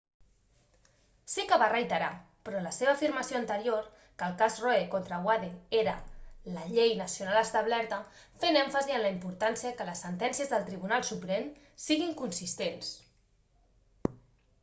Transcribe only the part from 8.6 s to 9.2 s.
èmfasi en la